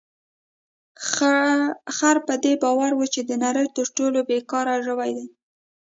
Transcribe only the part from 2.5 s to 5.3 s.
باور و چې د نړۍ تر ټولو بې کاره ژوی دی.